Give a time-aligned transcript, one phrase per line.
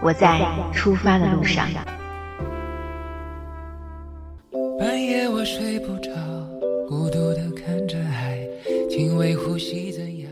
[0.00, 0.40] 我在
[0.72, 1.66] 出发的路上。
[4.78, 6.10] 半夜我睡不着，
[6.88, 8.38] 孤独的看着海，
[8.88, 10.30] 轻微呼吸怎样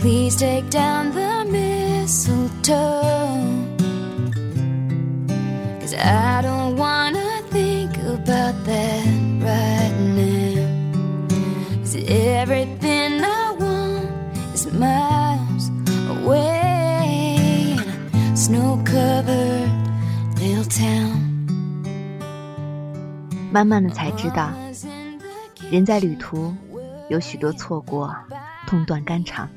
[0.00, 3.07] ？Please take down the mistletoe.
[5.94, 9.06] I don't wanna think about that
[9.40, 10.66] right now.
[11.82, 14.08] Cause everything I want
[14.54, 15.70] is miles
[16.10, 19.70] away in a snow covered
[20.36, 21.26] little town.
[23.50, 24.50] 慢慢的才知道，
[25.70, 26.54] 人在旅途
[27.08, 28.14] 有许多错过，
[28.66, 29.48] 痛断肝肠；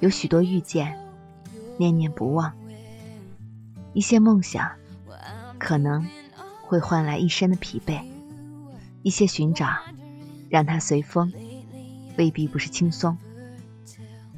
[0.00, 0.98] 有许多遇见，
[1.76, 2.50] 念念不忘；
[3.92, 4.68] 一些梦想。
[5.68, 6.02] 可能
[6.62, 8.02] 会换来一身的疲惫，
[9.02, 9.66] 一些寻找，
[10.48, 11.30] 让它随风，
[12.16, 13.18] 未必不是轻松。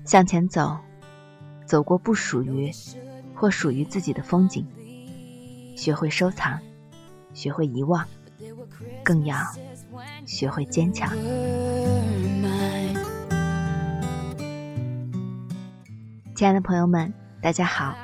[0.05, 0.77] 向前走，
[1.65, 2.73] 走过不属于
[3.33, 4.67] 或属于自己的风景，
[5.77, 6.59] 学会收藏，
[7.33, 8.05] 学会遗忘，
[9.05, 9.39] 更要
[10.27, 11.17] 学会坚强。
[16.35, 17.95] 亲爱的朋友们，大家好，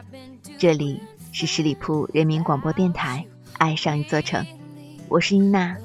[0.56, 1.02] 这里。
[1.38, 3.26] 是十里铺人民广播电台
[3.58, 4.42] 《爱上一座城》，
[5.06, 5.76] 我是伊娜，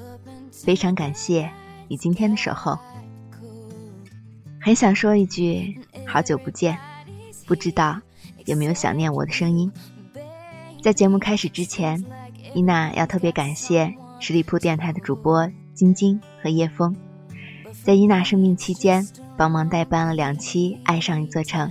[0.50, 1.50] 非常感谢
[1.88, 2.78] 你今天的守候。
[4.58, 6.78] 很想说一句好久不见，
[7.44, 8.00] 不知道
[8.46, 9.70] 有没有想念我的声音。
[10.82, 12.02] 在节目开始之前，
[12.54, 16.96] 伊娜要特别感谢十里铺电台的主播晶晶和叶枫，
[17.84, 19.06] 在伊娜生病期间
[19.36, 21.68] 帮忙代班了两期《爱上一座城》，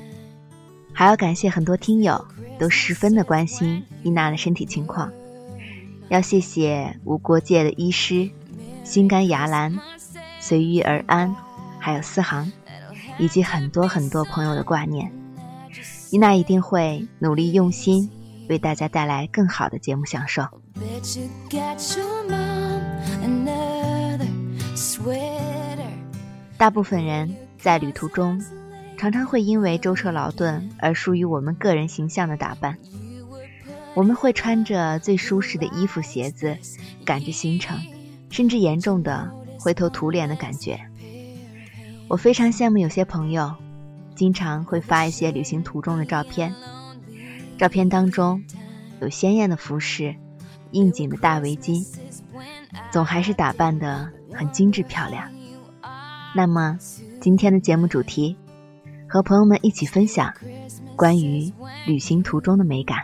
[0.93, 2.25] 还要感谢很多听友。
[2.59, 5.11] 都十分的关心伊娜的身体情况，
[6.09, 8.29] 要谢谢无国界的医师，
[8.83, 9.75] 心肝牙兰，
[10.39, 11.35] 随遇而安，
[11.79, 12.51] 还有思航，
[13.17, 15.11] 以及很多很多朋友的挂念。
[16.11, 18.07] 伊娜一定会努力用心，
[18.47, 20.43] 为大家带来更好的节目享受。
[26.59, 28.39] 大部分人在旅途中。
[29.01, 32.77] 常常会因为舟车劳顿而疏于我们个人形象的打扮。
[33.95, 36.55] 我们会穿着最舒适的衣服、鞋子，
[37.03, 37.79] 赶着行程，
[38.29, 40.79] 甚至严重的灰头土脸的感觉。
[42.07, 43.55] 我非常羡慕有些朋友，
[44.13, 46.53] 经常会发一些旅行途中的照片。
[47.57, 48.43] 照片当中
[49.01, 50.15] 有鲜艳的服饰、
[50.69, 51.83] 应景的大围巾，
[52.91, 55.27] 总还是打扮的很精致漂亮。
[56.35, 56.77] 那么，
[57.19, 58.37] 今天的节目主题。
[59.11, 60.33] 和朋友们一起分享
[60.95, 61.51] 关于
[61.85, 62.99] 旅行途中的美感。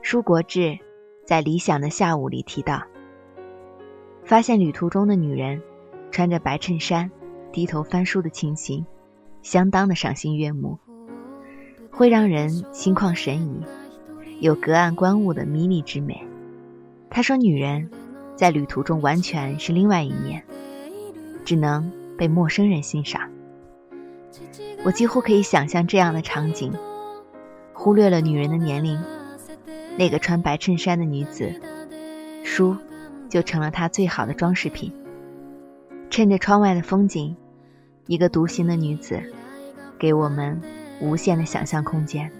[0.00, 0.78] 舒国志
[1.26, 2.82] 在《理想的下午》里提到，
[4.24, 5.60] 发现旅途中的女人
[6.10, 7.10] 穿着白衬衫，
[7.52, 8.86] 低头翻书的情形。
[9.44, 10.78] 相当的赏心悦目，
[11.90, 13.62] 会让人心旷神怡，
[14.40, 16.26] 有隔岸观物的迷离之美。
[17.10, 17.90] 他说：“女人
[18.34, 20.42] 在旅途中完全是另外一面，
[21.44, 23.30] 只能被陌生人欣赏。”
[24.82, 26.72] 我几乎可以想象这样的场景，
[27.74, 28.98] 忽略了女人的年龄，
[29.98, 31.60] 那个穿白衬衫的女子，
[32.42, 32.74] 书
[33.28, 34.90] 就成了她最好的装饰品。
[36.08, 37.36] 趁着窗外的风景。
[38.06, 39.18] 一个独行的女子，
[39.98, 40.60] 给我们
[41.00, 42.30] 无限的想象空间。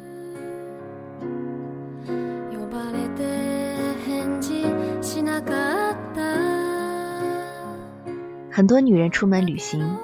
[8.51, 9.97] 很多女人出门旅行，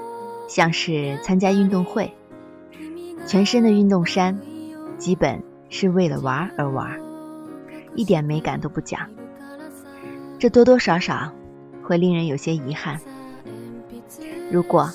[0.49, 2.11] 像是参加运动会，
[3.27, 4.41] 全身的运动衫，
[4.97, 6.99] 基本是为了玩而玩，
[7.95, 9.09] 一点美感都不讲。
[10.39, 11.31] 这多多少少
[11.83, 12.99] 会令人有些遗憾。
[14.51, 14.91] 如果。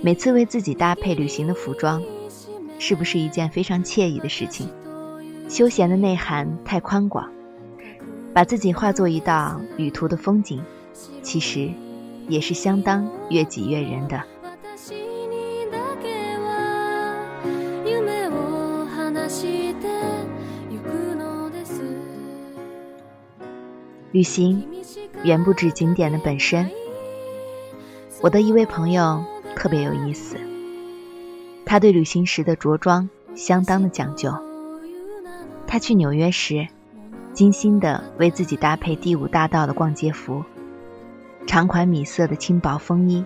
[0.00, 2.02] 每次为自己搭配旅行的服装，
[2.78, 4.68] 是不是一件非常惬意的事情？
[5.48, 7.28] 休闲的内涵太宽广，
[8.32, 10.62] 把自己化作一道旅途的风景，
[11.22, 11.70] 其实
[12.28, 14.22] 也是相当悦己悦人的。
[24.12, 24.64] 旅行
[25.22, 26.70] 远不止景点的本身。
[28.20, 29.22] 我的一位朋友
[29.58, 30.36] 特别有意思，
[31.66, 34.32] 他对旅行时的着装相当的讲究。
[35.66, 36.68] 他去纽约时，
[37.32, 40.44] 精心的为自己搭配第五大道的逛街服，
[41.44, 43.24] 长款米色的轻薄风衣，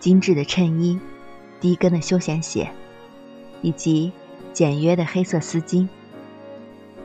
[0.00, 0.98] 精致的衬衣，
[1.60, 2.68] 低跟的休闲鞋，
[3.62, 4.10] 以及
[4.52, 5.88] 简约的黑色丝巾，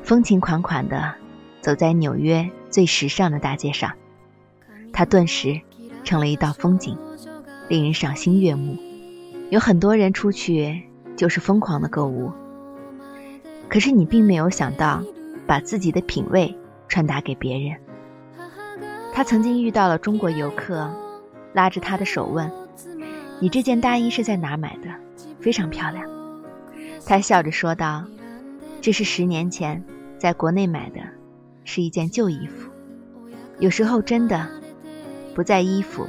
[0.02, 1.14] 风情款款的
[1.62, 3.94] 走在纽约最时尚的大街上，
[4.92, 5.62] 他顿时
[6.04, 6.98] 成了一道风景，
[7.68, 8.78] 令人赏心悦目。
[9.50, 10.84] 有很多人出去
[11.16, 12.32] 就是疯狂的购物。
[13.70, 15.04] 可是你并没有想到，
[15.48, 16.56] 把自己的品味
[16.88, 17.78] 传达给别人。
[19.14, 20.92] 他曾经遇到了中国游客，
[21.54, 22.52] 拉着他的手问
[23.40, 24.90] ：“你这件大衣是在哪买的？
[25.40, 26.04] 非常漂亮。”
[27.08, 28.06] 他笑着说道
[28.82, 29.84] ：“这是十年前
[30.18, 31.00] 在国内买的，
[31.64, 32.70] 是一件旧衣服。
[33.60, 34.48] 有时候真的
[35.34, 36.06] 不在衣服，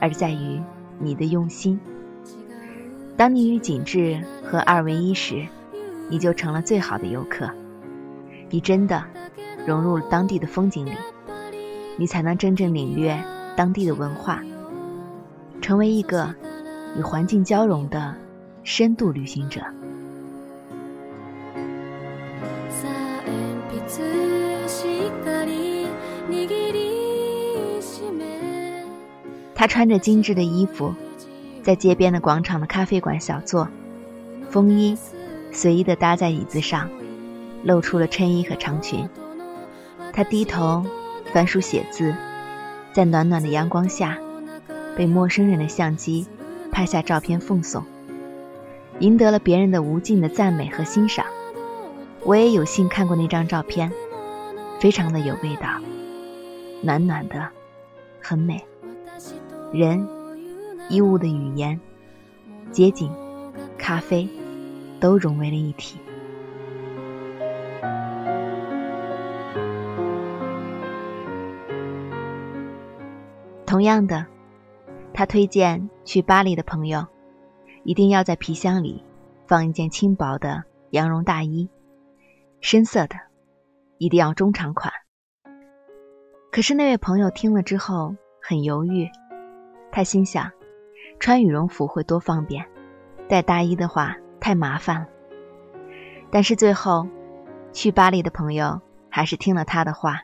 [0.00, 0.60] 而在于
[0.98, 1.78] 你的用心。
[3.16, 5.46] 当你与景致合二为一时。”
[6.10, 7.50] 你就成了最好的游客，
[8.50, 9.02] 你真的
[9.66, 10.90] 融入当地的风景里，
[11.96, 13.18] 你才能真正领略
[13.56, 14.42] 当地的文化，
[15.62, 16.34] 成为一个
[16.98, 18.14] 与环境交融的
[18.64, 19.62] 深度旅行者。
[29.64, 30.94] 他穿着精致的衣服，
[31.62, 33.66] 在街边的广场的咖啡馆小坐，
[34.50, 34.94] 风衣。
[35.52, 36.90] 随意地搭在椅子上，
[37.62, 39.08] 露出了衬衣和长裙。
[40.12, 40.84] 他低头
[41.32, 42.14] 翻书写字，
[42.92, 44.18] 在暖暖的阳光下，
[44.96, 46.26] 被陌生人的相机
[46.70, 47.82] 拍下照片奉送，
[48.98, 51.24] 赢得了别人的无尽的赞美和欣赏。
[52.22, 53.90] 我也有幸看过那张照片，
[54.78, 55.80] 非常的有味道，
[56.82, 57.48] 暖暖的，
[58.20, 58.62] 很美。
[59.74, 60.08] 人、
[60.88, 61.78] 衣物的语言、
[62.70, 63.12] 街景、
[63.76, 64.26] 咖啡。
[65.00, 65.98] 都融为了一体。
[73.66, 74.24] 同样的，
[75.12, 77.06] 他推荐去巴黎的朋友，
[77.82, 79.04] 一定要在皮箱里
[79.46, 81.68] 放一件轻薄的羊绒大衣，
[82.62, 83.16] 深色的，
[83.98, 84.90] 一定要中长款。
[86.50, 89.10] 可是那位朋友听了之后很犹豫，
[89.94, 90.50] 他心想，
[91.20, 92.66] 穿羽绒服会多方便，
[93.28, 94.16] 带大衣的话。
[94.40, 95.06] 太麻烦了，
[96.30, 97.08] 但是最后，
[97.72, 100.20] 去巴黎的朋友还是听了他的话。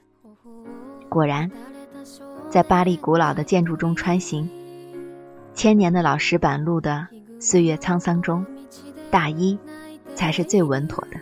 [1.08, 1.50] 果然，
[2.50, 4.50] 在巴黎古老的建筑中穿行，
[5.54, 7.08] 千年的老石板路的
[7.40, 8.44] 岁月沧桑中，
[9.10, 9.58] 大衣
[10.14, 11.18] 才是最稳妥的。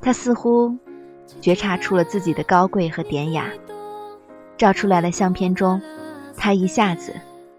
[0.00, 0.78] 他似乎
[1.40, 3.46] 觉察出了自己的高贵和典雅，
[4.56, 5.82] 照出来的相片中，
[6.38, 7.14] 他一下子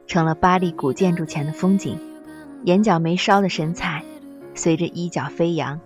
[0.07, 1.99] 成了巴黎古建筑前的风景。
[2.65, 4.03] 眼角眉梢的神采，
[4.53, 5.79] 随着衣角飞扬。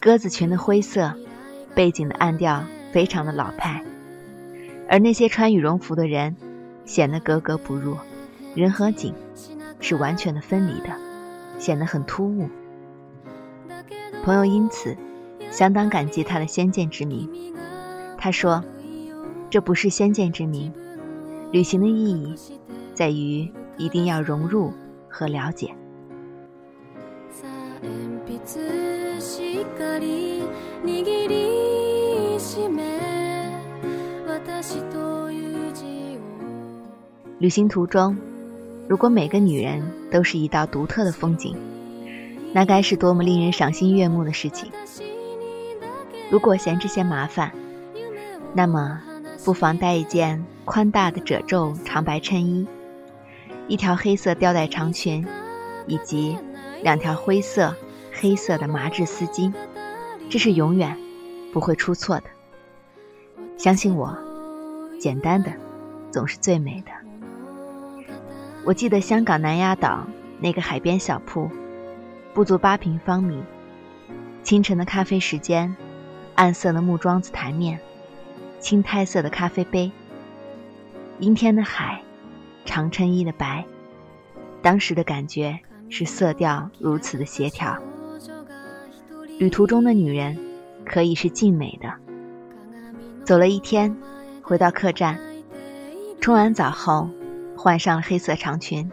[0.00, 1.14] 鸽子裙的灰色，
[1.74, 3.82] 背景的暗调非常的老派，
[4.88, 6.36] 而那些穿羽绒服的人，
[6.84, 7.96] 显得格格不入。
[8.54, 9.14] 人和景
[9.80, 10.90] 是完全的分离的，
[11.58, 12.48] 显得很突兀。
[14.22, 14.96] 朋友因此
[15.50, 17.54] 相当感激他的先见之明。
[18.18, 18.62] 他说
[19.48, 20.72] ：“这不是先见之明，
[21.52, 22.34] 旅行的意义
[22.94, 24.72] 在于一定要融入。”
[25.08, 25.74] 和了解。
[37.38, 38.14] 旅行途中，
[38.86, 41.56] 如果每个女人都是一道独特的风景，
[42.52, 44.70] 那该是多么令人赏心悦目的事情！
[46.30, 47.50] 如果嫌这些麻烦，
[48.52, 49.00] 那么
[49.46, 52.66] 不妨带一件宽大的褶皱长白衬衣。
[53.68, 55.24] 一条黑色吊带长裙，
[55.86, 56.36] 以及
[56.82, 57.72] 两条灰色、
[58.12, 59.52] 黑色的麻质丝巾，
[60.28, 60.98] 这是永远
[61.52, 62.24] 不会出错的。
[63.56, 64.18] 相信我，
[64.98, 65.52] 简单的
[66.10, 66.90] 总是最美的。
[68.64, 70.04] 我记得香港南丫岛
[70.40, 71.48] 那个海边小铺，
[72.34, 73.40] 不足八平方米，
[74.42, 75.76] 清晨的咖啡时间，
[76.34, 77.78] 暗色的木桩子台面，
[78.66, 79.92] 青苔色的咖啡杯，
[81.20, 82.02] 阴天的海。
[82.64, 83.64] 长衬衣的白，
[84.60, 87.78] 当时的感觉是色调如此的协调。
[89.38, 90.36] 旅途中的女人，
[90.84, 91.94] 可以是静美的，
[93.24, 93.96] 走了一天，
[94.42, 95.16] 回到客栈，
[96.20, 97.08] 冲完澡后，
[97.56, 98.90] 换上了黑色长裙，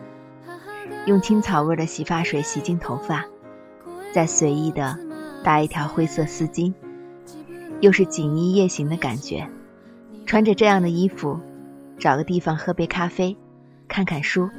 [1.08, 3.26] 用青草味的洗发水洗净头发，
[4.14, 5.00] 再随意的
[5.44, 6.72] 搭一条灰色丝巾，
[7.82, 9.50] 又是锦衣夜行的感觉。
[10.26, 11.40] 穿着这样的衣服，
[12.00, 13.36] 找个地方喝杯咖啡，
[13.88, 14.50] 看看书，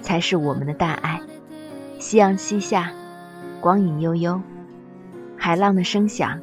[0.00, 1.20] 才是我们的大爱。
[1.98, 2.92] 夕阳西下，
[3.60, 4.40] 光影悠悠，
[5.36, 6.40] 海浪的声响，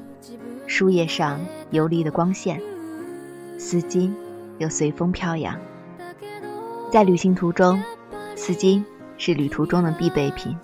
[0.68, 1.40] 树叶上
[1.72, 2.62] 游离的光线，
[3.58, 4.12] 丝巾
[4.60, 5.58] 又随风飘扬。
[6.92, 7.82] 在旅行途中，
[8.36, 8.84] 丝巾
[9.18, 10.56] 是旅途中的必备品，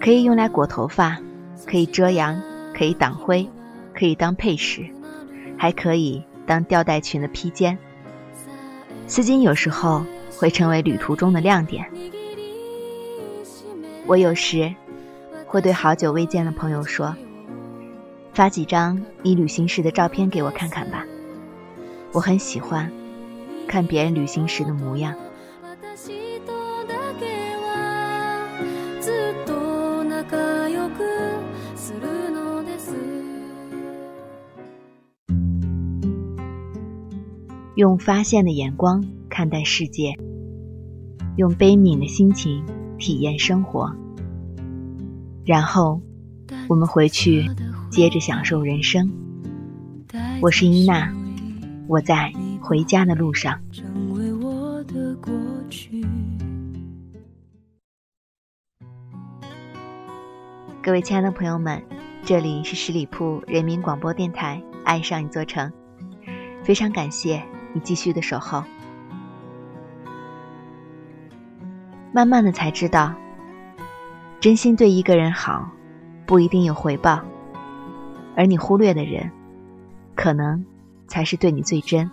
[0.00, 1.18] 可以用来裹头发，
[1.66, 2.40] 可以遮阳，
[2.72, 3.48] 可以挡灰，
[3.94, 4.86] 可以当配饰，
[5.56, 7.76] 还可以当吊带裙的披肩。
[9.06, 10.04] 丝巾有时候
[10.36, 11.84] 会成为旅途中的亮点。
[14.06, 14.72] 我有时
[15.46, 17.14] 会对好久未见的朋友说
[18.32, 21.04] ：“发几张你旅行时的照片给我看看吧。”
[22.12, 22.90] 我很喜欢
[23.66, 25.14] 看别人旅行时的模样。
[37.76, 40.14] 用发现的眼光看待世界，
[41.36, 42.64] 用悲悯的心情。
[42.98, 43.94] 体验生活，
[45.44, 46.00] 然后
[46.66, 47.44] 我们回去
[47.90, 49.12] 接着享受人生。
[50.40, 51.12] 我是伊娜，
[51.86, 53.60] 我在回家的路上。
[60.82, 61.82] 各位亲爱的朋友们，
[62.24, 65.70] 这里是十里铺人民广播电台《爱上一座城》，
[66.64, 67.44] 非常感谢
[67.76, 68.64] 你继续的守候。
[72.10, 73.14] 慢慢的才知道，
[74.40, 75.68] 真心对一个人好，
[76.24, 77.20] 不一定有回报，
[78.34, 79.30] 而你忽略的人，
[80.14, 80.64] 可能
[81.06, 82.10] 才是对你最真。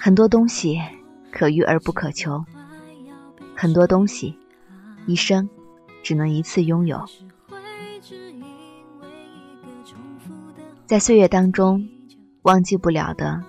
[0.00, 0.80] 很多东西
[1.30, 2.42] 可遇而不可求，
[3.54, 4.34] 很多东西
[5.04, 5.46] 一生
[6.02, 6.98] 只能一次拥有。
[10.86, 11.86] 在岁月当中，
[12.40, 13.42] 忘记不了的，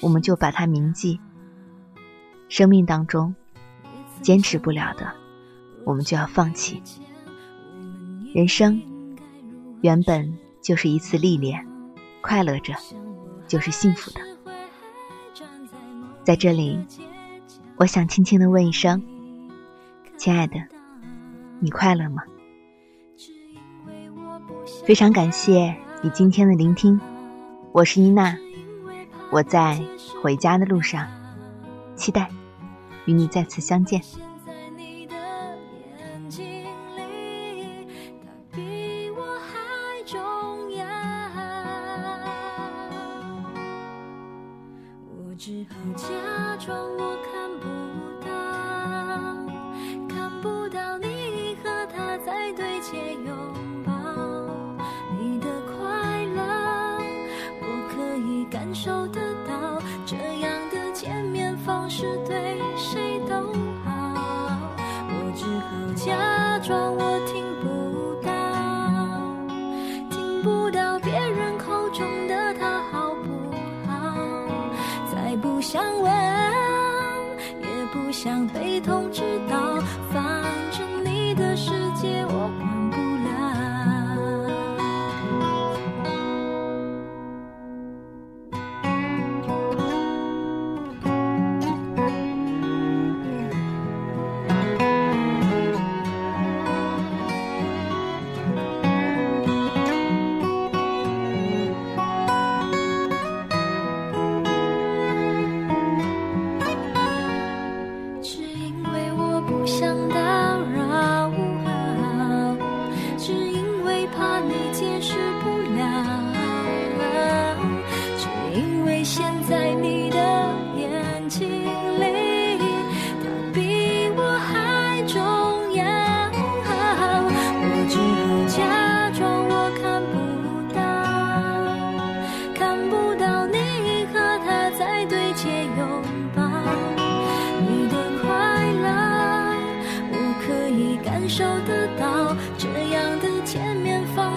[0.00, 1.20] 我们就把它铭记。
[2.48, 3.34] 生命当中。
[4.22, 5.10] 坚持不了的，
[5.86, 6.82] 我们就要放弃。
[8.34, 8.78] 人生
[9.80, 11.66] 原本就是一次历练，
[12.20, 12.74] 快乐着
[13.48, 14.20] 就是幸福的。
[16.22, 16.78] 在这里，
[17.76, 19.02] 我想轻轻的问一声
[20.18, 20.56] ：“亲爱的，
[21.60, 22.22] 你快乐吗？”
[24.84, 27.00] 非常感谢你今天的聆听，
[27.72, 28.36] 我是伊娜，
[29.30, 29.80] 我在
[30.22, 31.06] 回家的路上，
[31.94, 32.28] 期待。
[33.06, 34.02] 与你再次相见。
[45.38, 46.04] 只好假
[46.58, 47.64] 装我看不
[48.20, 48.28] 到，
[50.06, 53.34] 看不到你和他在对街拥
[53.82, 53.90] 抱，
[55.18, 56.38] 你的快乐
[57.62, 59.19] 我可以感受到，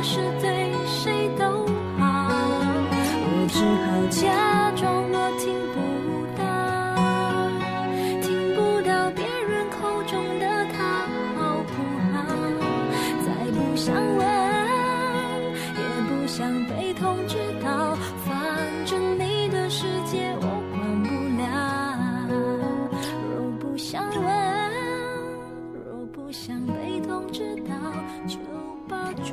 [0.01, 1.45] 是对谁都
[1.99, 2.29] 好。
[3.25, 4.52] 我只好假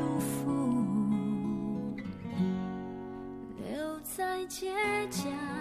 [0.01, 0.51] 祝福
[3.59, 4.73] 留在街
[5.11, 5.60] 角。